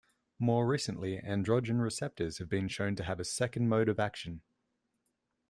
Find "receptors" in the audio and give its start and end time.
1.79-2.39